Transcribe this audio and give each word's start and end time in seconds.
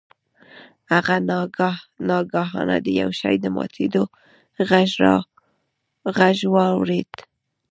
هغه 0.93 1.15
ناگهانه 2.09 2.77
د 2.85 2.87
یو 3.01 3.09
شي 3.19 3.35
د 3.43 3.45
ماتیدو 3.55 4.03
غږ 6.17 6.39
واورید. 6.55 7.11